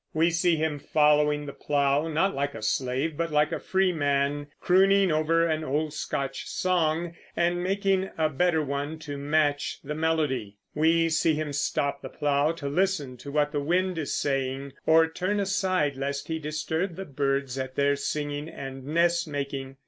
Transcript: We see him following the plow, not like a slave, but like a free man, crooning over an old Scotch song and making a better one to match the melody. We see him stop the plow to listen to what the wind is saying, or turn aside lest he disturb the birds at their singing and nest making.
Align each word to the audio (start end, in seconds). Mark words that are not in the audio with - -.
We 0.15 0.31
see 0.31 0.55
him 0.55 0.79
following 0.79 1.45
the 1.45 1.53
plow, 1.53 2.07
not 2.07 2.33
like 2.33 2.55
a 2.55 2.63
slave, 2.63 3.15
but 3.15 3.31
like 3.31 3.51
a 3.51 3.59
free 3.59 3.91
man, 3.93 4.47
crooning 4.59 5.11
over 5.11 5.45
an 5.45 5.63
old 5.63 5.93
Scotch 5.93 6.47
song 6.49 7.13
and 7.35 7.63
making 7.63 8.09
a 8.17 8.27
better 8.27 8.63
one 8.63 8.97
to 8.97 9.15
match 9.15 9.77
the 9.83 9.93
melody. 9.93 10.57
We 10.73 11.09
see 11.09 11.35
him 11.35 11.53
stop 11.53 12.01
the 12.01 12.09
plow 12.09 12.51
to 12.53 12.67
listen 12.67 13.15
to 13.17 13.31
what 13.31 13.51
the 13.51 13.59
wind 13.59 13.99
is 13.99 14.15
saying, 14.15 14.73
or 14.87 15.07
turn 15.07 15.39
aside 15.39 15.97
lest 15.97 16.29
he 16.29 16.39
disturb 16.39 16.95
the 16.95 17.05
birds 17.05 17.59
at 17.59 17.75
their 17.75 17.95
singing 17.95 18.49
and 18.49 18.83
nest 18.83 19.27
making. 19.27 19.77